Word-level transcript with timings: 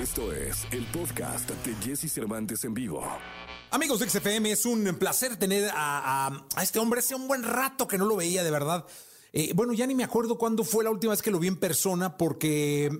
Esto 0.00 0.32
es 0.32 0.66
el 0.70 0.84
podcast 0.86 1.50
de 1.50 1.74
Jesse 1.76 2.10
Cervantes 2.12 2.64
en 2.64 2.74
vivo. 2.74 3.02
Amigos 3.70 3.98
de 4.00 4.08
XFM, 4.08 4.50
es 4.52 4.64
un 4.64 4.84
placer 4.98 5.36
tener 5.36 5.68
a, 5.70 6.26
a- 6.26 6.46
a 6.56 6.62
este 6.62 6.78
hombre. 6.78 7.00
Hace 7.00 7.14
un 7.14 7.26
buen 7.28 7.42
rato 7.42 7.86
que 7.88 7.98
no 7.98 8.06
lo 8.06 8.16
veía, 8.16 8.44
de 8.44 8.50
verdad. 8.50 8.86
Eh, 9.32 9.52
bueno, 9.54 9.72
ya 9.72 9.86
ni 9.86 9.94
me 9.94 10.04
acuerdo 10.04 10.38
cuándo 10.38 10.64
fue 10.64 10.84
la 10.84 10.90
última 10.90 11.12
vez 11.12 11.22
que 11.22 11.30
lo 11.30 11.38
vi 11.38 11.48
en 11.48 11.56
persona, 11.58 12.16
porque 12.16 12.90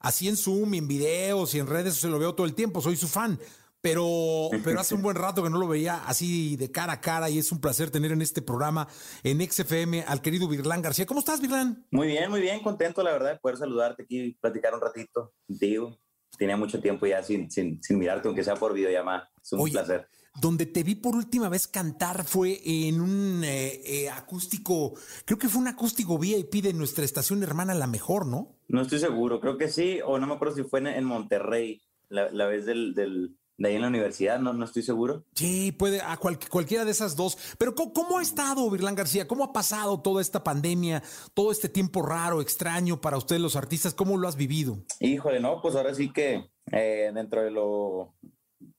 así 0.00 0.28
en 0.28 0.36
Zoom, 0.36 0.74
y 0.74 0.78
en 0.78 0.88
videos 0.88 1.54
y 1.54 1.58
en 1.58 1.66
redes 1.66 1.94
se 1.94 2.08
lo 2.08 2.18
veo 2.18 2.34
todo 2.34 2.46
el 2.46 2.54
tiempo. 2.54 2.80
Soy 2.80 2.96
su 2.96 3.08
fan. 3.08 3.38
Pero, 3.82 4.50
pero 4.62 4.78
hace 4.78 4.94
un 4.94 5.00
buen 5.00 5.16
rato 5.16 5.42
que 5.42 5.48
no 5.48 5.56
lo 5.58 5.66
veía 5.66 6.04
así 6.04 6.54
de 6.56 6.70
cara 6.70 6.92
a 6.94 7.00
cara 7.00 7.30
y 7.30 7.38
es 7.38 7.50
un 7.50 7.62
placer 7.62 7.90
tener 7.90 8.12
en 8.12 8.20
este 8.20 8.42
programa 8.42 8.86
en 9.22 9.40
XFM 9.50 10.02
al 10.06 10.20
querido 10.20 10.46
Virlán 10.48 10.82
García. 10.82 11.06
¿Cómo 11.06 11.20
estás, 11.20 11.40
Virlán? 11.40 11.86
Muy 11.90 12.08
bien, 12.08 12.28
muy 12.30 12.42
bien, 12.42 12.62
contento 12.62 13.02
la 13.02 13.12
verdad 13.12 13.32
de 13.32 13.38
poder 13.38 13.56
saludarte 13.56 14.02
aquí 14.02 14.20
y 14.20 14.34
platicar 14.34 14.74
un 14.74 14.82
ratito 14.82 15.32
contigo. 15.46 15.98
Tenía 16.40 16.56
mucho 16.56 16.80
tiempo 16.80 17.06
ya 17.06 17.22
sin, 17.22 17.50
sin, 17.50 17.82
sin 17.82 17.98
mirarte, 17.98 18.26
aunque 18.26 18.42
sea 18.42 18.56
por 18.56 18.72
videollamada. 18.72 19.30
Es 19.42 19.52
un 19.52 19.60
Oye, 19.60 19.72
placer. 19.72 20.08
Donde 20.40 20.64
te 20.64 20.82
vi 20.82 20.94
por 20.94 21.14
última 21.14 21.50
vez 21.50 21.68
cantar 21.68 22.24
fue 22.24 22.58
en 22.64 23.02
un 23.02 23.44
eh, 23.44 23.82
eh, 23.84 24.08
acústico, 24.08 24.94
creo 25.26 25.38
que 25.38 25.50
fue 25.50 25.60
un 25.60 25.68
acústico 25.68 26.18
VIP 26.18 26.62
de 26.62 26.72
nuestra 26.72 27.04
estación 27.04 27.42
hermana 27.42 27.74
La 27.74 27.86
Mejor, 27.86 28.24
¿no? 28.24 28.56
No 28.68 28.80
estoy 28.80 29.00
seguro, 29.00 29.38
creo 29.38 29.58
que 29.58 29.68
sí, 29.68 30.00
o 30.02 30.18
no 30.18 30.26
me 30.26 30.32
acuerdo 30.32 30.56
si 30.56 30.62
fue 30.62 30.80
en, 30.80 30.86
en 30.86 31.04
Monterrey, 31.04 31.82
la, 32.08 32.30
la 32.30 32.46
vez 32.46 32.64
del, 32.64 32.94
del, 32.94 33.36
de 33.60 33.68
ahí 33.68 33.74
en 33.76 33.82
la 33.82 33.88
universidad, 33.88 34.40
no, 34.40 34.54
no 34.54 34.64
estoy 34.64 34.82
seguro. 34.82 35.22
Sí, 35.34 35.70
puede, 35.70 36.00
a 36.00 36.16
cual- 36.16 36.38
cualquiera 36.48 36.86
de 36.86 36.92
esas 36.92 37.14
dos. 37.14 37.36
Pero 37.58 37.74
¿cómo, 37.74 37.92
cómo 37.92 38.18
ha 38.18 38.22
estado, 38.22 38.68
Virlán 38.70 38.94
García? 38.94 39.28
¿Cómo 39.28 39.44
ha 39.44 39.52
pasado 39.52 40.00
toda 40.00 40.22
esta 40.22 40.42
pandemia, 40.42 41.02
todo 41.34 41.52
este 41.52 41.68
tiempo 41.68 42.00
raro, 42.00 42.40
extraño 42.40 43.02
para 43.02 43.18
ustedes 43.18 43.42
los 43.42 43.56
artistas? 43.56 43.92
¿Cómo 43.92 44.16
lo 44.16 44.26
has 44.28 44.36
vivido? 44.36 44.78
Híjole, 44.98 45.40
no, 45.40 45.60
pues 45.60 45.76
ahora 45.76 45.94
sí 45.94 46.10
que 46.10 46.50
eh, 46.72 47.10
dentro 47.14 47.42
de 47.42 47.50
lo, 47.50 48.14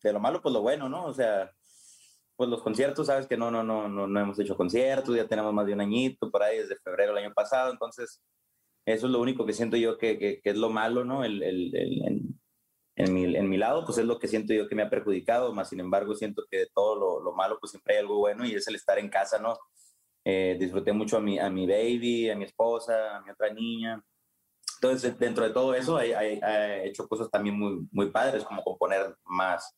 de 0.01 0.13
lo 0.13 0.19
malo, 0.19 0.41
pues 0.41 0.51
lo 0.51 0.63
bueno, 0.63 0.89
¿no? 0.89 1.05
O 1.05 1.13
sea, 1.13 1.51
pues 2.35 2.49
los 2.49 2.63
conciertos, 2.63 3.05
sabes 3.05 3.27
que 3.27 3.37
no, 3.37 3.51
no, 3.51 3.63
no, 3.63 3.87
no, 3.87 4.07
no 4.07 4.19
hemos 4.19 4.39
hecho 4.39 4.57
conciertos, 4.57 5.15
ya 5.15 5.27
tenemos 5.27 5.53
más 5.53 5.67
de 5.67 5.73
un 5.73 5.81
añito 5.81 6.31
por 6.31 6.41
ahí 6.41 6.57
desde 6.57 6.75
febrero 6.83 7.13
del 7.13 7.23
año 7.25 7.33
pasado, 7.35 7.71
entonces 7.71 8.19
eso 8.83 9.05
es 9.05 9.11
lo 9.11 9.21
único 9.21 9.45
que 9.45 9.53
siento 9.53 9.77
yo 9.77 9.99
que, 9.99 10.17
que, 10.17 10.41
que 10.43 10.49
es 10.49 10.57
lo 10.57 10.71
malo, 10.71 11.05
¿no? 11.05 11.23
El, 11.23 11.43
el- 11.43 11.75
el- 11.75 12.01
en, 12.95 13.13
mi, 13.13 13.35
en 13.35 13.49
mi 13.49 13.57
lado, 13.57 13.85
pues 13.85 13.97
es 13.97 14.05
lo 14.05 14.19
que 14.19 14.27
siento 14.27 14.53
yo 14.53 14.67
que 14.67 14.75
me 14.75 14.83
ha 14.83 14.89
perjudicado, 14.89 15.53
más 15.53 15.69
sin 15.69 15.79
embargo 15.79 16.13
siento 16.15 16.43
que 16.49 16.57
de 16.57 16.67
todo 16.73 16.95
lo, 16.95 17.19
lo 17.23 17.33
malo, 17.33 17.57
pues 17.59 17.71
siempre 17.71 17.95
hay 17.95 18.01
algo 18.01 18.17
bueno 18.17 18.45
y 18.45 18.53
es 18.53 18.67
el 18.67 18.75
estar 18.75 18.99
en 18.99 19.09
casa, 19.09 19.39
¿no? 19.39 19.57
Eh, 20.23 20.55
disfruté 20.59 20.91
mucho 20.93 21.17
a 21.17 21.19
mi, 21.21 21.39
a 21.39 21.49
mi 21.49 21.65
baby, 21.65 22.29
a 22.29 22.35
mi 22.35 22.43
esposa, 22.45 23.17
a 23.17 23.21
mi 23.21 23.31
otra 23.31 23.51
niña. 23.53 24.03
Entonces, 24.75 25.17
dentro 25.17 25.43
de 25.43 25.51
todo 25.51 25.73
eso, 25.73 25.99
he, 25.99 26.11
he- 26.11 26.39
he 26.43 26.87
hecho 26.87 27.07
cosas 27.07 27.29
también 27.29 27.57
muy, 27.57 27.87
muy 27.91 28.09
padres, 28.11 28.43
como 28.43 28.63
componer 28.63 29.15
más, 29.25 29.75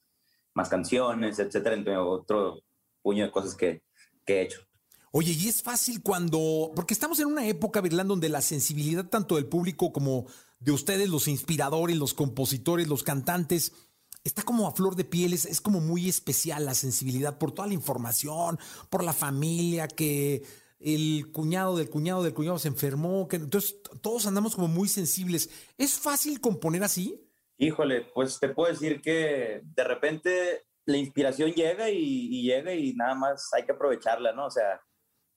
más 0.53 0.69
canciones, 0.69 1.39
etcétera, 1.39 1.75
entre 1.75 1.97
otro 1.97 2.61
puño 3.01 3.25
de 3.25 3.31
cosas 3.31 3.55
que, 3.55 3.83
que 4.25 4.37
he 4.37 4.41
hecho. 4.43 4.61
Oye, 5.11 5.33
y 5.33 5.47
es 5.47 5.61
fácil 5.61 6.01
cuando, 6.01 6.71
porque 6.75 6.93
estamos 6.93 7.19
en 7.19 7.27
una 7.27 7.45
época, 7.47 7.81
Virlán, 7.81 8.07
donde 8.07 8.29
la 8.29 8.41
sensibilidad 8.41 9.05
tanto 9.09 9.35
del 9.35 9.45
público 9.45 9.91
como 9.93 10.25
de 10.63 10.71
ustedes, 10.71 11.09
los 11.09 11.27
inspiradores, 11.27 11.97
los 11.97 12.13
compositores, 12.13 12.87
los 12.87 13.03
cantantes, 13.03 13.73
está 14.23 14.43
como 14.43 14.67
a 14.67 14.71
flor 14.71 14.95
de 14.95 15.03
piel, 15.03 15.33
es, 15.33 15.45
es 15.45 15.59
como 15.59 15.81
muy 15.81 16.07
especial 16.07 16.65
la 16.65 16.73
sensibilidad 16.73 17.37
por 17.37 17.51
toda 17.51 17.67
la 17.67 17.73
información, 17.73 18.57
por 18.89 19.03
la 19.03 19.13
familia, 19.13 19.87
que 19.87 20.43
el 20.79 21.31
cuñado 21.31 21.77
del 21.77 21.89
cuñado 21.89 22.23
del 22.23 22.33
cuñado 22.33 22.59
se 22.59 22.67
enfermó, 22.69 23.27
que 23.27 23.37
entonces 23.37 23.77
todos 24.01 24.25
andamos 24.25 24.55
como 24.55 24.67
muy 24.67 24.87
sensibles. 24.87 25.49
¿Es 25.77 25.99
fácil 25.99 26.39
componer 26.39 26.83
así? 26.83 27.29
Híjole, 27.57 28.01
pues 28.13 28.39
te 28.39 28.49
puedo 28.49 28.71
decir 28.71 29.01
que 29.01 29.61
de 29.63 29.83
repente 29.83 30.65
la 30.85 30.97
inspiración 30.97 31.51
llega 31.51 31.89
y, 31.89 31.97
y 31.97 32.43
llega 32.43 32.73
y 32.73 32.93
nada 32.93 33.15
más 33.15 33.53
hay 33.53 33.63
que 33.63 33.71
aprovecharla, 33.71 34.33
¿no? 34.33 34.47
O 34.47 34.51
sea, 34.51 34.81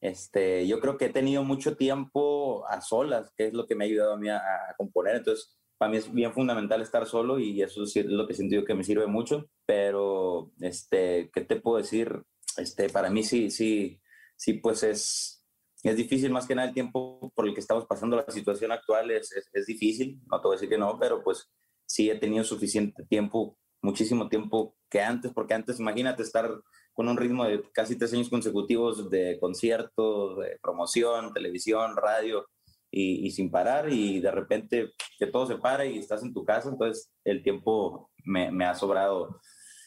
este, 0.01 0.67
yo 0.67 0.81
creo 0.81 0.97
que 0.97 1.07
he 1.07 1.11
tenido 1.11 1.43
mucho 1.45 1.77
tiempo 1.77 2.67
a 2.69 2.81
solas, 2.81 3.33
que 3.37 3.49
es 3.49 3.55
lo 3.55 3.67
que 3.67 3.75
me 3.75 3.85
ha 3.85 3.89
ayudado 3.89 4.15
a 4.15 4.19
mí 4.19 4.29
a, 4.29 4.39
a 4.39 4.75
componer. 4.77 5.17
Entonces, 5.17 5.57
para 5.79 5.91
mí 5.91 5.99
es 5.99 6.13
bien 6.13 6.33
fundamental 6.33 6.81
estar 6.81 7.07
solo 7.07 7.39
y 7.39 7.63
eso 7.63 7.83
es 7.83 7.97
lo 8.07 8.27
que 8.27 8.35
siento 8.35 8.55
yo 8.55 8.65
que 8.65 8.75
me 8.75 8.85
sirve 8.85 9.07
mucho. 9.07 9.49
Pero, 9.67 10.53
este, 10.61 11.31
¿qué 11.33 11.43
te 11.43 11.61
puedo 11.61 11.79
decir? 11.79 12.23
Este, 12.57 12.89
para 12.89 13.11
mí 13.11 13.23
sí, 13.23 13.51
sí, 13.51 14.01
sí, 14.37 14.55
pues 14.55 14.83
es, 14.83 15.45
es 15.83 15.97
difícil 15.97 16.31
más 16.31 16.47
que 16.47 16.55
nada 16.55 16.69
el 16.69 16.75
tiempo 16.75 17.33
por 17.35 17.47
el 17.47 17.55
que 17.55 17.61
estamos 17.61 17.87
pasando. 17.87 18.17
La 18.17 18.31
situación 18.31 18.73
actual 18.73 19.11
es, 19.11 19.33
es, 19.33 19.49
es 19.53 19.67
difícil, 19.67 20.21
no 20.31 20.41
te 20.41 20.49
voy 20.49 20.55
a 20.55 20.57
decir 20.57 20.69
que 20.69 20.79
no, 20.79 20.99
pero 20.99 21.23
pues 21.23 21.51
sí 21.87 22.11
he 22.11 22.19
tenido 22.19 22.45
suficiente 22.45 23.05
tiempo, 23.05 23.59
muchísimo 23.83 24.29
tiempo 24.29 24.77
que 24.91 25.01
antes, 25.01 25.33
porque 25.33 25.55
antes 25.55 25.79
imagínate 25.79 26.23
estar 26.23 26.51
con 26.97 27.09
un 27.09 27.19
ritmo 27.19 27.45
de 27.45 27.63
casi 27.73 27.97
tres 27.97 28.15
años 28.15 28.31
consecutivos 28.31 29.11
de 29.11 29.39
conciertos, 29.39 30.39
de 30.39 30.59
promoción, 30.63 31.35
televisión, 31.35 31.95
radio 31.95 32.47
y, 32.91 33.31
sin 33.33 33.51
parar 33.51 33.93
y 33.93 34.19
de 34.21 34.31
repente 34.31 34.93
que 35.19 35.27
todo 35.27 35.47
se 35.47 35.57
para 35.59 35.85
y 35.85 35.99
estás 35.99 36.23
en 36.23 36.33
tu 36.33 36.43
casa, 36.43 36.71
entonces 36.71 37.11
el 37.23 37.43
tiempo 37.43 38.11
me, 38.25 38.65
ha 38.65 38.75
sobrado 38.75 39.39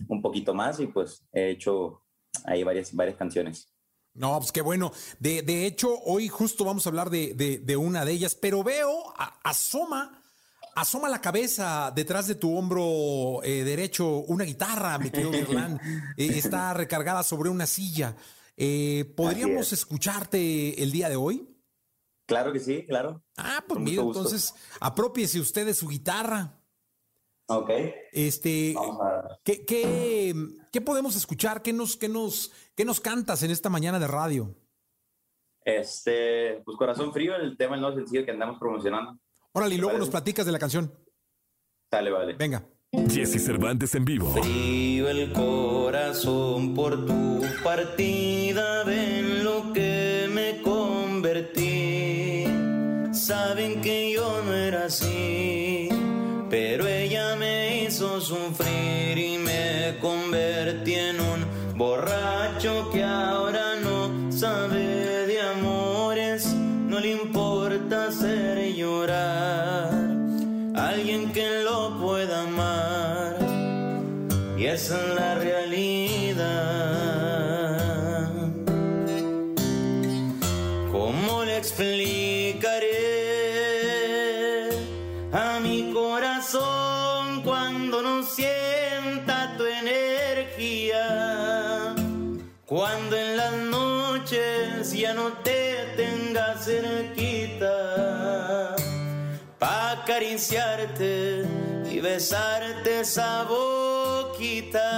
un 0.08 0.22
poquito 0.22 0.54
más 0.54 0.80
y 0.80 0.86
pues 0.86 1.26
he 1.34 1.50
hecho 1.50 2.04
ahí 2.46 2.64
varias, 2.64 2.94
varias 2.94 3.18
canciones. 3.18 3.74
No, 4.14 4.38
pues 4.38 4.52
qué 4.52 4.62
bueno. 4.62 4.92
De, 5.18 5.42
de 5.42 5.66
hecho, 5.66 5.98
hoy 6.06 6.28
justo 6.28 6.64
vamos 6.64 6.86
a 6.86 6.90
hablar 6.90 7.10
de, 7.10 7.34
de- 7.34 7.78
una 7.78 8.06
de 8.06 8.12
ellas, 8.12 8.36
pero 8.36 8.64
veo, 8.64 9.14
asoma, 9.44 10.22
asoma 10.80 11.10
la 11.10 11.22
cabeza 11.22 11.92
detrás 11.94 12.28
de 12.28 12.36
tu 12.36 12.56
hombro 12.56 13.44
eh, 13.44 13.64
derecho 13.64 14.08
una 14.28 14.46
guitarra, 14.46 14.98
mi 14.98 15.10
querido 15.10 15.32
Virlán. 15.32 15.80
Eh, 16.18 16.32
está 16.36 16.74
recargada 16.74 17.24
sobre 17.24 17.50
una 17.50 17.66
silla. 17.66 18.16
Eh, 18.56 19.14
¿Podríamos 19.16 19.68
es. 19.68 19.80
escucharte 19.80 20.82
el 20.82 20.92
día 20.92 21.10
de 21.10 21.16
hoy? 21.16 21.48
Claro 22.26 22.54
que 22.54 22.60
sí, 22.60 22.86
claro. 22.86 23.24
Ah, 23.38 23.64
pues 23.68 23.80
mira, 23.80 24.04
entonces 24.04 24.54
apropiese 24.80 25.40
usted 25.40 25.66
de 25.66 25.74
su 25.74 25.88
guitarra. 25.88 26.62
Ok. 27.48 27.72
Este, 28.12 28.74
Vamos 28.76 29.02
a... 29.02 29.40
¿qué, 29.44 29.66
qué, 29.66 30.36
qué 30.72 30.82
podemos 30.82 31.16
escuchar? 31.16 31.62
¿Qué 31.64 31.74
nos, 31.74 31.98
qué, 31.98 32.08
nos, 32.08 32.52
¿Qué 32.76 32.86
nos 32.86 33.00
cantas 33.00 33.42
en 33.42 33.52
esta 33.52 33.70
mañana 33.70 34.00
de 34.00 34.08
radio? 34.08 34.56
Este, 35.66 36.62
pues 36.64 36.78
Corazón 36.78 37.12
Frío, 37.12 37.36
el 37.36 37.58
tema 37.58 37.76
el 37.76 37.82
nuevo 37.82 37.96
sencillo 37.98 38.24
que 38.24 38.32
andamos 38.32 38.60
promocionando. 38.60 39.20
Órale, 39.54 39.76
y 39.76 39.78
luego 39.78 39.92
parece? 39.92 40.00
nos 40.00 40.10
platicas 40.10 40.46
de 40.46 40.52
la 40.52 40.60
canción. 40.60 40.94
Sale, 41.92 42.12
vale. 42.12 42.34
Venga. 42.34 42.64
Jesse 43.10 43.44
Cervantes 43.44 43.94
en 43.96 44.06
vivo. 44.06 44.32
Frío 44.34 45.10
el 45.10 45.32
corazón 45.32 46.74
por 46.74 47.06
tu 47.06 47.42
partida, 47.64 48.84
ven 48.84 49.44
lo 49.44 49.72
que 49.74 50.28
me 50.32 50.62
convertí. 50.62 52.46
Saben 53.14 53.82
que 53.82 54.12
yo 54.14 54.42
no 54.44 54.54
era 54.56 54.86
así, 54.86 55.90
pero 56.50 56.88
ella 56.88 57.36
me 57.36 57.84
hizo 57.84 58.20
sufrir 58.22 59.18
y 59.18 59.38
me 59.38 59.98
convertí 60.02 60.96
en 60.96 61.20
un 61.20 61.78
borracho 61.78 62.90
que 62.92 63.04
ahora 63.04 63.76
no 63.84 64.32
sabe 64.32 65.28
de 65.28 65.42
amores, 65.42 66.48
no 66.56 67.00
le 67.00 67.12
importa 67.12 67.29
Alguien 70.76 71.32
que 71.32 71.64
lo 71.64 71.98
pueda 72.02 72.42
amar. 72.42 73.38
Y 74.58 74.66
esa 74.66 75.09
acariciarte 100.20 101.46
y 101.90 102.02
besarte 102.02 103.00
esa 103.00 103.44
boquita. 103.46 104.90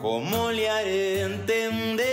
¿Cómo 0.00 0.52
le 0.52 0.70
haré 0.70 1.22
entender 1.22 2.12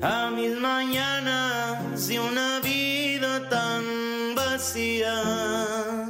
a 0.00 0.30
mis 0.30 0.56
mañanas 0.60 2.06
de 2.06 2.20
una 2.20 2.60
vida 2.60 3.48
tan 3.48 4.36
vacía? 4.36 6.06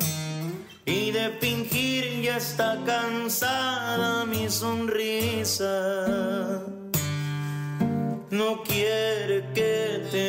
Y 0.84 1.10
de 1.10 1.30
fingir 1.40 2.20
ya 2.20 2.36
está 2.36 2.78
cansada 2.84 4.26
mi 4.26 4.50
sonrisa. 4.50 5.96
No 8.30 8.62
quiere 8.62 9.42
que 9.54 9.85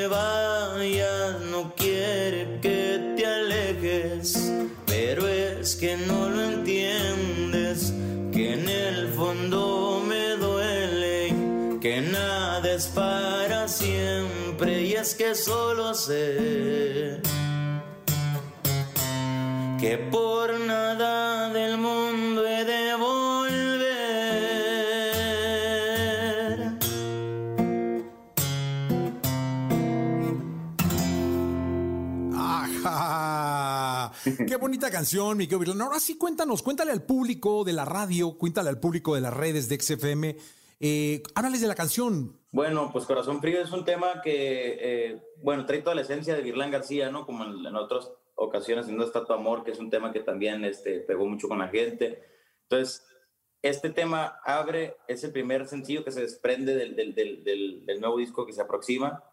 vayas, 0.07 1.39
no 1.51 1.74
quiere 1.75 2.60
que 2.62 3.13
te 3.16 3.25
alejes, 3.25 4.51
pero 4.86 5.28
es 5.28 5.75
que 5.75 5.98
no 5.98 6.30
lo 6.30 6.44
entiendes, 6.44 7.94
que 8.31 8.54
en 8.54 8.68
el 8.68 9.07
fondo 9.10 10.04
me 10.07 10.36
duele, 10.36 11.34
que 11.81 12.01
nada 12.01 12.74
es 12.74 12.88
para 12.88 13.68
siempre 13.68 14.84
y 14.84 14.94
es 14.94 15.16
que 15.16 15.36
solo 15.36 15.94
sé 15.94 17.22
que 19.80 19.98
por 19.98 20.60
nada 20.60 21.50
del 21.50 21.78
mundo 21.78 22.45
he 22.48 22.66
de 22.66 22.87
Qué 34.48 34.56
bonita 34.56 34.90
canción, 34.90 35.38
Miguel 35.38 35.60
Virlán. 35.60 35.82
Ahora 35.82 36.00
sí, 36.00 36.18
cuéntanos, 36.18 36.64
cuéntale 36.64 36.92
al 36.92 37.04
público 37.04 37.64
de 37.64 37.74
la 37.74 37.86
radio, 37.86 38.38
cuéntale 38.38 38.70
al 38.70 38.80
público 38.80 39.16
de 39.16 39.22
las 39.22 39.34
redes 39.34 39.70
de 39.70 39.80
XFM. 39.80 40.38
Eh, 40.80 41.24
háblales 41.36 41.62
de 41.62 41.68
la 41.68 41.76
canción. 41.76 42.40
Bueno, 42.52 42.90
pues 42.92 43.06
Corazón 43.06 43.42
Frío 43.42 43.62
es 43.62 43.72
un 43.72 43.86
tema 43.86 44.22
que, 44.22 44.78
eh, 44.80 45.22
bueno, 45.42 45.66
trae 45.66 45.82
toda 45.82 45.96
la 45.96 46.02
esencia 46.02 46.36
de 46.36 46.42
Virlán 46.42 46.72
García, 46.72 47.10
¿no? 47.10 47.26
Como 47.26 47.44
en, 47.46 47.66
en 47.66 47.76
otras 47.76 48.12
ocasiones, 48.36 48.88
en 48.88 49.02
está 49.02 49.26
tu 49.26 49.34
amor, 49.34 49.64
que 49.64 49.72
es 49.72 49.80
un 49.80 49.90
tema 49.90 50.12
que 50.12 50.20
también 50.20 50.64
este, 50.64 51.00
pegó 51.00 51.26
mucho 51.26 51.48
con 51.48 51.60
la 51.60 51.68
gente. 51.70 52.24
Entonces, 52.64 53.04
este 53.62 53.90
tema 53.90 54.40
abre, 54.44 54.98
es 55.08 55.24
el 55.24 55.32
primer 55.32 55.68
sencillo 55.68 56.04
que 56.04 56.12
se 56.12 56.22
desprende 56.22 56.76
del, 56.76 56.96
del, 56.96 57.44
del, 57.84 58.00
nuevo 58.00 58.18
disco 58.18 58.46
que 58.46 58.54
se 58.54 58.62
aproxima. 58.62 59.24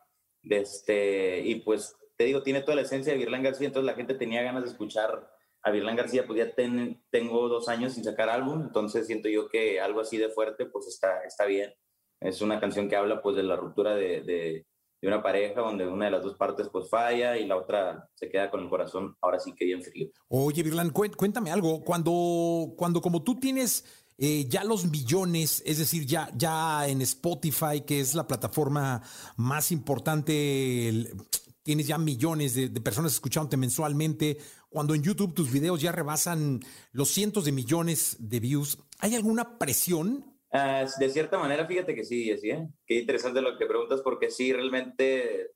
Este, 0.42 1.40
y 1.40 1.56
pues 1.56 1.96
te 2.16 2.24
digo, 2.24 2.42
tiene 2.42 2.60
toda 2.60 2.76
la 2.76 2.82
esencia 2.82 3.12
de 3.12 3.18
Virlán 3.18 3.42
García, 3.42 3.66
entonces 3.66 3.86
la 3.86 3.96
gente 3.96 4.14
tenía 4.14 4.42
ganas 4.42 4.64
de 4.64 4.70
escuchar 4.70 5.28
a 5.62 5.70
Virlán 5.70 5.96
García, 5.96 6.26
pues 6.26 6.38
ya 6.38 6.54
ten, 6.54 7.02
tengo 7.10 7.48
dos 7.48 7.68
años 7.68 7.94
sin 7.94 8.04
sacar 8.04 8.28
álbum, 8.28 8.62
entonces 8.62 9.06
siento 9.06 9.28
yo 9.28 9.48
que 9.48 9.80
algo 9.80 10.00
así 10.00 10.18
de 10.18 10.28
fuerte, 10.28 10.66
pues 10.66 10.86
está, 10.86 11.24
está 11.24 11.46
bien. 11.46 11.72
Es 12.20 12.42
una 12.42 12.60
canción 12.60 12.88
que 12.88 12.96
habla 12.96 13.22
pues 13.22 13.36
de 13.36 13.42
la 13.42 13.56
ruptura 13.56 13.94
de, 13.94 14.22
de, 14.22 14.66
de, 15.00 15.08
una 15.08 15.22
pareja 15.22 15.60
donde 15.60 15.86
una 15.86 16.06
de 16.06 16.10
las 16.10 16.22
dos 16.22 16.36
partes 16.36 16.68
pues 16.70 16.88
falla 16.88 17.36
y 17.38 17.46
la 17.46 17.56
otra 17.56 18.08
se 18.14 18.28
queda 18.28 18.50
con 18.50 18.62
el 18.62 18.68
corazón 18.68 19.16
ahora 19.20 19.40
sí 19.40 19.54
que 19.54 19.64
bien 19.64 19.82
frío. 19.82 20.10
Oye, 20.28 20.62
Virlán, 20.62 20.90
cuéntame 20.90 21.50
algo, 21.50 21.82
cuando, 21.82 22.74
cuando 22.76 23.00
como 23.00 23.22
tú 23.22 23.40
tienes... 23.40 24.02
Eh, 24.16 24.46
ya 24.48 24.62
los 24.62 24.84
millones, 24.84 25.60
es 25.66 25.78
decir, 25.78 26.06
ya, 26.06 26.30
ya 26.36 26.86
en 26.86 27.02
Spotify, 27.02 27.80
que 27.84 27.98
es 27.98 28.14
la 28.14 28.28
plataforma 28.28 29.02
más 29.36 29.72
importante, 29.72 30.88
el, 30.88 31.16
tienes 31.64 31.88
ya 31.88 31.98
millones 31.98 32.54
de, 32.54 32.68
de, 32.68 32.80
personas 32.80 33.14
escuchándote 33.14 33.56
mensualmente, 33.56 34.38
cuando 34.68 34.94
en 34.94 35.02
YouTube 35.02 35.34
tus 35.34 35.50
videos 35.50 35.80
ya 35.80 35.90
rebasan 35.90 36.60
los 36.92 37.08
cientos 37.08 37.44
de 37.46 37.52
millones 37.52 38.16
de 38.20 38.38
views, 38.38 38.78
¿hay 39.00 39.16
alguna 39.16 39.58
presión? 39.58 40.34
Uh, 40.52 40.86
de 41.00 41.10
cierta 41.10 41.38
manera, 41.38 41.66
fíjate 41.66 41.96
que 41.96 42.04
sí, 42.04 42.36
sí, 42.38 42.50
¿eh? 42.50 42.68
Qué 42.86 43.00
interesante 43.00 43.40
lo 43.40 43.58
que 43.58 43.66
preguntas, 43.66 44.02
porque 44.02 44.30
sí, 44.30 44.52
realmente 44.52 45.50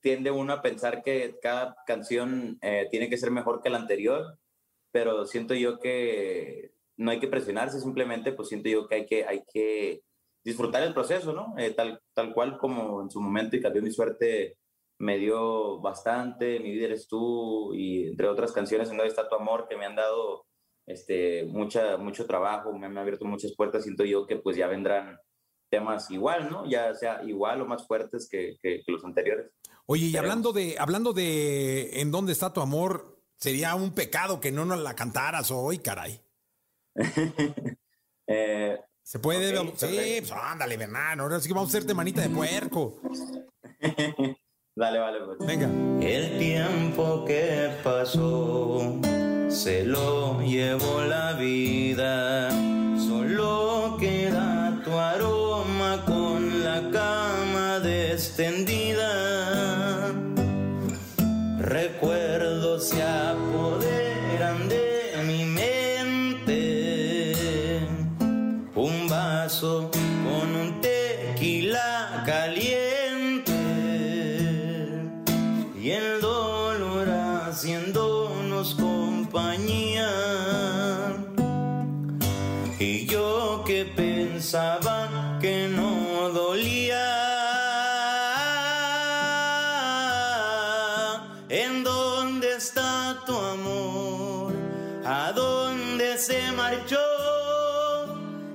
tiende 0.00 0.30
uno 0.30 0.52
a 0.52 0.60
pensar 0.60 1.02
que 1.02 1.38
cada 1.40 1.76
canción 1.86 2.58
eh, 2.60 2.86
tiene 2.90 3.08
que 3.08 3.16
ser 3.16 3.30
mejor 3.30 3.62
que 3.62 3.70
la 3.70 3.78
anterior, 3.78 4.38
pero 4.90 5.24
siento 5.24 5.54
yo 5.54 5.78
que 5.78 6.72
no 6.98 7.10
hay 7.10 7.20
que 7.20 7.28
presionarse, 7.28 7.80
simplemente 7.80 8.32
pues 8.32 8.48
siento 8.48 8.68
yo 8.68 8.86
que 8.86 8.96
hay 8.96 9.06
que, 9.06 9.24
hay 9.24 9.44
que 9.50 10.02
disfrutar 10.44 10.82
el 10.82 10.92
proceso, 10.92 11.32
¿no? 11.32 11.54
Eh, 11.56 11.70
tal, 11.70 12.02
tal 12.12 12.34
cual 12.34 12.58
como 12.58 13.00
en 13.00 13.10
su 13.10 13.22
momento 13.22 13.56
y 13.56 13.62
cambió 13.62 13.80
mi 13.80 13.92
suerte 13.92 14.58
me 15.04 15.18
dio 15.18 15.80
bastante, 15.80 16.58
Mi 16.60 16.72
vida 16.72 16.86
eres 16.86 17.06
tú 17.06 17.74
y 17.74 18.08
entre 18.08 18.26
otras 18.26 18.52
canciones 18.52 18.88
en 18.90 18.96
donde 18.96 19.10
está 19.10 19.28
tu 19.28 19.34
amor 19.34 19.66
que 19.68 19.76
me 19.76 19.84
han 19.84 19.94
dado 19.94 20.46
este, 20.86 21.44
mucha, 21.44 21.98
mucho 21.98 22.26
trabajo, 22.26 22.72
me 22.72 22.86
han 22.86 22.96
abierto 22.96 23.26
muchas 23.26 23.54
puertas, 23.54 23.84
siento 23.84 24.04
yo 24.04 24.26
que 24.26 24.36
pues 24.36 24.56
ya 24.56 24.66
vendrán 24.66 25.18
temas 25.70 26.10
igual, 26.10 26.50
¿no? 26.50 26.68
Ya 26.68 26.94
sea 26.94 27.22
igual 27.24 27.60
o 27.60 27.66
más 27.66 27.86
fuertes 27.86 28.28
que, 28.30 28.56
que, 28.62 28.82
que 28.84 28.92
los 28.92 29.04
anteriores. 29.04 29.50
Oye, 29.86 30.06
y 30.06 30.16
hablando 30.16 30.52
de, 30.52 30.76
hablando 30.78 31.12
de 31.12 32.00
en 32.00 32.10
dónde 32.10 32.32
está 32.32 32.52
tu 32.52 32.62
amor, 32.62 33.20
sería 33.36 33.74
un 33.74 33.94
pecado 33.94 34.40
que 34.40 34.52
no 34.52 34.64
nos 34.64 34.80
la 34.80 34.94
cantaras 34.94 35.50
hoy, 35.50 35.78
caray. 35.78 36.18
eh, 38.26 38.78
Se 39.02 39.18
puede, 39.18 39.58
okay, 39.58 39.74
sí, 39.76 40.16
pues 40.20 40.32
ándale, 40.32 40.76
hermano, 40.76 41.24
ahora 41.24 41.40
sí 41.40 41.48
que 41.48 41.54
vamos 41.54 41.68
a 41.68 41.76
hacerte 41.76 41.92
manita 41.92 42.22
de 42.22 42.30
puerco. 42.30 43.00
Dale, 44.76 44.98
vale, 44.98 45.18
pues. 45.20 45.38
Venga. 45.46 45.70
El 46.04 46.36
tiempo 46.38 47.24
que 47.24 47.70
pasó 47.84 49.00
se 49.48 49.84
lo 49.84 50.40
llevó 50.42 51.02
la 51.02 51.34
vida. 51.34 52.50
Solo 52.98 53.96
queda 54.00 54.80
tu 54.84 54.90
aroma 54.90 56.02
con 56.04 56.64
la 56.64 56.90
cama 56.90 57.78
extendida. 58.14 60.12
Recuerdos 61.58 62.88
se 62.88 63.02
apoderan 63.02 63.83
se 96.26 96.52
marchó? 96.52 96.96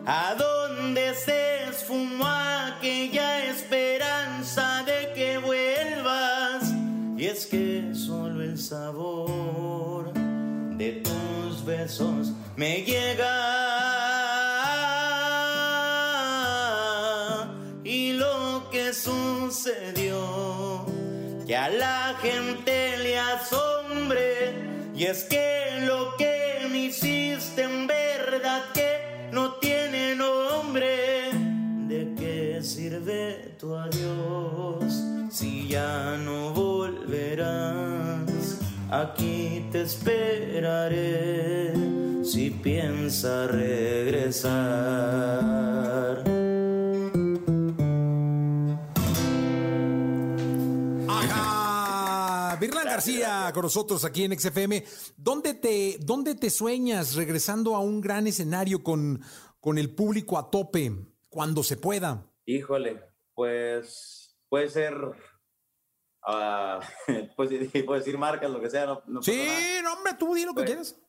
¿A 0.06 0.34
dónde 0.36 1.14
se 1.14 1.70
esfumó 1.70 2.26
aquella 2.26 3.46
esperanza 3.46 4.84
de 4.88 5.14
que 5.14 5.38
vuelvas? 5.38 6.74
Y 7.16 7.26
es 7.26 7.46
que 7.46 7.94
solo 7.94 8.42
el 8.42 8.58
sabor 8.58 10.12
de 10.14 11.04
tus 11.04 11.64
besos 11.64 12.32
me 12.56 12.82
llega. 12.82 13.36
Y 17.84 18.14
lo 18.14 18.68
que 18.72 18.94
sucedió, 18.94 20.86
que 21.46 21.56
a 21.56 21.70
la 21.70 22.16
gente 22.20 22.98
le 22.98 23.20
asombre. 23.20 24.56
Y 24.96 25.04
es 25.04 25.24
que 25.26 25.84
lo 25.86 26.18
que 26.18 26.29
hiciste 26.90 27.64
en 27.64 27.88
verdad 27.88 28.64
que 28.74 29.30
no 29.32 29.54
tiene 29.54 30.16
nombre. 30.16 31.30
¿De 31.88 32.14
qué 32.18 32.60
sirve 32.64 33.54
tu 33.60 33.76
adiós 33.76 34.84
si 35.32 35.68
ya 35.68 36.18
no 36.18 36.52
volverás? 36.52 38.30
Aquí 38.90 39.68
te 39.72 39.84
esperaré 39.84 41.74
si 42.24 42.50
piensa 42.50 43.46
regresar. 43.48 44.50
García 53.00 53.52
con 53.54 53.64
nosotros 53.64 54.06
aquí 54.06 54.24
en 54.24 54.38
XFM. 54.38 54.84
¿Dónde 55.18 55.54
te, 55.54 55.98
dónde 56.02 56.36
te 56.36 56.50
sueñas 56.50 57.16
regresando 57.16 57.76
a 57.76 57.80
un 57.80 58.02
gran 58.02 58.28
escenario 58.28 58.84
con, 58.84 59.22
con 59.60 59.78
el 59.78 59.94
público 59.94 60.38
a 60.38 60.50
tope 60.50 60.92
cuando 61.30 61.64
se 61.64 61.78
pueda? 61.78 62.26
Híjole, 62.46 63.02
pues 63.34 64.38
puede 64.50 64.70
ser 64.70 64.96
Uh, 66.28 66.80
pues 67.36 67.50
puedo 67.86 68.00
decir 68.00 68.18
marcas, 68.18 68.52
lo 68.52 68.62
que 68.62 68.70
sea. 68.70 68.86
No, 68.86 69.02
no 69.08 69.22
sí, 69.22 69.48
no, 69.84 69.94
hombre, 69.94 70.14
tú 70.18 70.34
di 70.34 70.46
lo 70.46 70.52
que 70.52 70.64
pues, 70.64 70.66
quieras. 70.66 71.02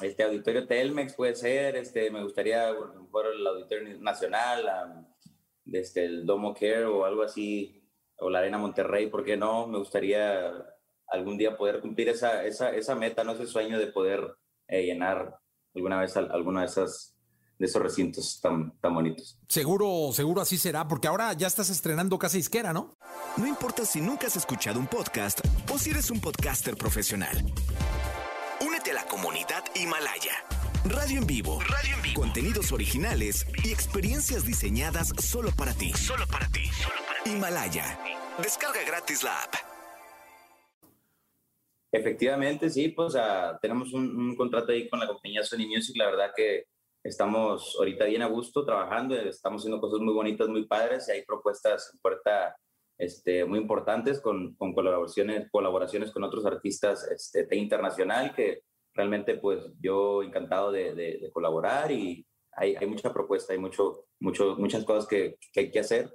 Este 0.00 0.22
auditorio 0.22 0.66
Telmex 0.66 1.14
puede 1.14 1.34
ser, 1.34 1.76
este, 1.76 2.10
me 2.10 2.22
gustaría, 2.22 2.72
bueno, 2.72 3.08
por 3.10 3.26
el 3.26 3.46
auditorio 3.46 3.98
nacional, 4.00 5.04
um, 5.66 5.74
este, 5.74 6.06
el 6.06 6.24
Domo 6.24 6.54
Care 6.54 6.86
o 6.86 7.04
algo 7.04 7.22
así, 7.22 7.86
o 8.16 8.30
la 8.30 8.38
Arena 8.38 8.56
Monterrey, 8.56 9.08
¿por 9.08 9.24
qué 9.24 9.36
no? 9.36 9.66
Me 9.66 9.78
gustaría 9.78 10.50
algún 11.08 11.36
día 11.36 11.56
poder 11.56 11.80
cumplir 11.80 12.08
esa, 12.08 12.44
esa, 12.44 12.70
esa 12.70 12.94
meta, 12.94 13.24
no 13.24 13.32
ese 13.32 13.46
sueño 13.46 13.78
de 13.78 13.88
poder 13.88 14.36
eh, 14.68 14.84
llenar 14.84 15.38
alguna 15.74 16.00
vez 16.00 16.16
alguna 16.16 16.60
de 16.60 16.66
esas 16.66 17.12
de 17.62 17.66
esos 17.66 17.80
recintos 17.80 18.40
tan, 18.40 18.76
tan 18.80 18.92
bonitos. 18.92 19.38
Seguro, 19.46 20.10
seguro 20.12 20.40
así 20.40 20.58
será, 20.58 20.88
porque 20.88 21.06
ahora 21.06 21.32
ya 21.32 21.46
estás 21.46 21.70
estrenando 21.70 22.18
Casa 22.18 22.36
Isquera, 22.36 22.72
¿no? 22.72 22.96
No 23.36 23.46
importa 23.46 23.84
si 23.84 24.00
nunca 24.00 24.26
has 24.26 24.34
escuchado 24.34 24.80
un 24.80 24.88
podcast 24.88 25.40
o 25.72 25.78
si 25.78 25.90
eres 25.90 26.10
un 26.10 26.20
podcaster 26.20 26.76
profesional. 26.76 27.36
Únete 28.60 28.90
a 28.90 28.94
la 28.94 29.04
comunidad 29.04 29.62
Himalaya. 29.76 30.32
Radio 30.84 31.18
en 31.18 31.26
vivo. 31.26 31.60
Radio 31.60 31.94
en 31.94 32.02
vivo. 32.02 32.20
Contenidos 32.20 32.72
originales 32.72 33.46
y 33.62 33.70
experiencias 33.70 34.44
diseñadas 34.44 35.12
solo 35.18 35.52
para 35.56 35.72
ti. 35.72 35.92
Solo 35.92 36.26
para 36.26 36.48
ti. 36.48 36.68
Himalaya. 37.24 37.96
Descarga 38.42 38.82
gratis 38.84 39.22
la 39.22 39.40
app. 39.40 39.71
Efectivamente, 41.92 42.70
sí, 42.70 42.88
pues 42.88 43.14
tenemos 43.60 43.92
un, 43.92 44.16
un, 44.16 44.36
contrato 44.36 44.72
ahí 44.72 44.88
con 44.88 44.98
la 44.98 45.06
compañía 45.06 45.42
Sony 45.42 45.66
Music. 45.68 45.94
La 45.96 46.06
verdad 46.06 46.32
que 46.34 46.64
estamos 47.04 47.76
ahorita 47.78 48.06
bien 48.06 48.22
a 48.22 48.28
gusto 48.28 48.64
trabajando, 48.64 49.14
estamos 49.14 49.60
haciendo 49.60 49.80
cosas 49.80 50.00
muy 50.00 50.14
bonitas, 50.14 50.48
muy 50.48 50.66
padres 50.66 51.08
y 51.08 51.12
hay 51.12 51.24
propuestas 51.24 51.90
en 51.92 52.00
puerta 52.00 52.56
este, 52.98 53.44
muy 53.44 53.58
importantes 53.58 54.20
con, 54.20 54.54
con, 54.54 54.72
colaboraciones, 54.72 55.50
colaboraciones 55.50 56.12
con 56.12 56.22
otros 56.24 56.46
artistas 56.46 57.06
este, 57.10 57.44
de 57.44 57.56
internacional 57.56 58.34
que 58.34 58.62
realmente 58.94 59.36
pues 59.36 59.60
yo 59.80 60.22
encantado 60.22 60.70
de, 60.70 60.94
de, 60.94 61.30
colaborar 61.32 61.90
y 61.90 62.26
hay, 62.52 62.76
hay, 62.76 62.86
mucha 62.86 63.12
propuesta, 63.12 63.52
hay 63.52 63.58
mucho, 63.58 64.04
mucho, 64.20 64.56
muchas 64.56 64.84
cosas 64.84 65.06
que, 65.06 65.36
que 65.52 65.60
hay 65.60 65.70
que 65.70 65.80
hacer 65.80 66.10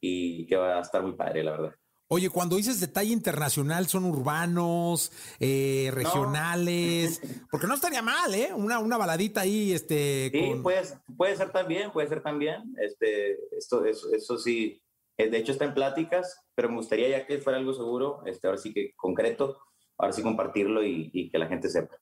y 0.00 0.46
que 0.46 0.56
va 0.56 0.78
a 0.78 0.80
estar 0.80 1.02
muy 1.02 1.12
padre, 1.12 1.44
la 1.44 1.50
verdad. 1.52 1.74
Oye, 2.12 2.28
cuando 2.28 2.56
dices 2.56 2.80
detalle 2.80 3.12
internacional, 3.12 3.86
¿son 3.86 4.04
urbanos, 4.04 5.12
eh, 5.38 5.92
regionales? 5.94 7.22
Porque 7.48 7.68
no 7.68 7.74
estaría 7.74 8.02
mal, 8.02 8.34
¿eh? 8.34 8.50
Una, 8.52 8.80
una 8.80 8.96
baladita 8.96 9.42
ahí, 9.42 9.72
este... 9.72 10.28
Sí, 10.32 10.54
puede, 10.60 10.82
puede 11.16 11.36
ser 11.36 11.52
también, 11.52 11.92
puede 11.92 12.08
ser 12.08 12.20
también. 12.20 12.74
Este, 12.82 13.38
esto, 13.56 13.84
eso, 13.84 14.12
eso 14.12 14.36
sí, 14.38 14.82
eh, 15.18 15.30
de 15.30 15.38
hecho 15.38 15.52
está 15.52 15.66
en 15.66 15.74
pláticas, 15.74 16.42
pero 16.56 16.68
me 16.68 16.78
gustaría 16.78 17.08
ya 17.08 17.26
que 17.28 17.38
fuera 17.38 17.60
algo 17.60 17.74
seguro, 17.74 18.24
este, 18.26 18.48
ahora 18.48 18.58
sí 18.58 18.74
que 18.74 18.92
concreto, 18.96 19.58
ahora 19.96 20.12
sí 20.12 20.20
compartirlo 20.20 20.84
y, 20.84 21.10
y 21.12 21.30
que 21.30 21.38
la 21.38 21.46
gente 21.46 21.68
sepa. 21.68 21.96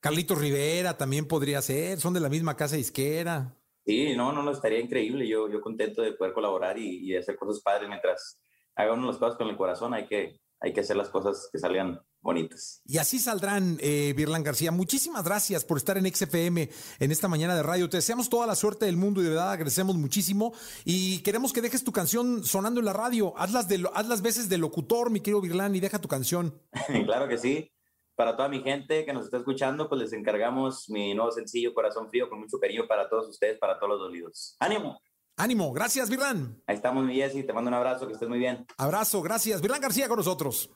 Carlitos 0.00 0.38
Rivera 0.38 0.96
también 0.96 1.28
podría 1.28 1.60
ser, 1.60 2.00
son 2.00 2.14
de 2.14 2.20
la 2.20 2.30
misma 2.30 2.56
casa 2.56 2.78
isquera. 2.78 3.54
Sí, 3.84 4.16
no, 4.16 4.32
no, 4.32 4.42
no, 4.42 4.52
estaría 4.52 4.80
increíble. 4.80 5.28
Yo, 5.28 5.50
yo 5.50 5.60
contento 5.60 6.00
de 6.00 6.12
poder 6.12 6.32
colaborar 6.32 6.78
y, 6.78 7.00
y 7.04 7.14
hacer 7.14 7.36
cosas 7.36 7.62
padres 7.62 7.90
mientras 7.90 8.40
haga 8.80 8.94
uno 8.94 9.06
las 9.06 9.18
cosas 9.18 9.36
con 9.36 9.48
el 9.48 9.56
corazón, 9.56 9.94
hay 9.94 10.06
que, 10.06 10.40
hay 10.60 10.72
que 10.72 10.80
hacer 10.80 10.96
las 10.96 11.08
cosas 11.08 11.48
que 11.52 11.58
salgan 11.58 12.00
bonitas. 12.20 12.82
Y 12.84 12.98
así 12.98 13.18
saldrán, 13.18 13.78
eh, 13.80 14.12
Virlan 14.16 14.42
García. 14.42 14.70
Muchísimas 14.70 15.24
gracias 15.24 15.64
por 15.64 15.78
estar 15.78 15.96
en 15.96 16.12
XFM 16.12 16.68
en 16.98 17.10
esta 17.10 17.28
mañana 17.28 17.54
de 17.54 17.62
radio. 17.62 17.88
Te 17.88 17.96
deseamos 17.96 18.28
toda 18.28 18.46
la 18.46 18.54
suerte 18.54 18.86
del 18.86 18.96
mundo 18.96 19.20
y 19.20 19.24
de 19.24 19.30
verdad 19.30 19.52
agradecemos 19.52 19.96
muchísimo. 19.96 20.52
Y 20.84 21.22
queremos 21.22 21.52
que 21.52 21.62
dejes 21.62 21.84
tu 21.84 21.92
canción 21.92 22.44
sonando 22.44 22.80
en 22.80 22.86
la 22.86 22.92
radio. 22.92 23.32
Haz 23.36 23.52
las, 23.52 23.68
de, 23.68 23.88
haz 23.94 24.08
las 24.08 24.22
veces 24.22 24.48
de 24.48 24.58
locutor, 24.58 25.10
mi 25.10 25.20
querido 25.20 25.40
Virlan, 25.40 25.74
y 25.74 25.80
deja 25.80 26.00
tu 26.00 26.08
canción. 26.08 26.60
claro 27.06 27.28
que 27.28 27.38
sí. 27.38 27.70
Para 28.14 28.36
toda 28.36 28.50
mi 28.50 28.60
gente 28.60 29.06
que 29.06 29.14
nos 29.14 29.24
está 29.24 29.38
escuchando, 29.38 29.88
pues 29.88 30.02
les 30.02 30.12
encargamos 30.12 30.90
mi 30.90 31.14
nuevo 31.14 31.32
sencillo 31.32 31.72
Corazón 31.72 32.10
Frío 32.10 32.28
con 32.28 32.40
mucho 32.40 32.58
cariño 32.58 32.86
para 32.86 33.08
todos 33.08 33.30
ustedes, 33.30 33.58
para 33.58 33.78
todos 33.78 33.92
los 33.92 34.00
dolidos. 34.00 34.56
¡Ánimo! 34.60 35.00
Ánimo, 35.40 35.72
gracias, 35.72 36.10
Virlan. 36.10 36.60
Ahí 36.66 36.76
estamos, 36.76 37.02
mi 37.02 37.14
Jessy. 37.14 37.44
Te 37.44 37.54
mando 37.54 37.68
un 37.68 37.74
abrazo, 37.74 38.06
que 38.06 38.12
estés 38.12 38.28
muy 38.28 38.38
bien. 38.38 38.66
Abrazo, 38.76 39.22
gracias. 39.22 39.62
Virlan 39.62 39.80
García 39.80 40.06
con 40.06 40.18
nosotros. 40.18 40.70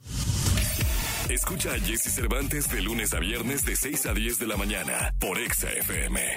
Escucha 1.28 1.73
a 1.73 1.78
Jesse 1.78 2.14
Cervantes 2.14 2.71
de 2.71 2.80
lunes 2.80 3.12
a 3.12 3.18
viernes 3.18 3.64
de 3.64 3.76
6 3.76 4.06
a 4.06 4.14
10 4.14 4.38
de 4.38 4.47
la 4.47 4.56
mañana 4.56 5.14
por 5.21 5.38
Exa 5.38 5.71
FM. 5.71 6.37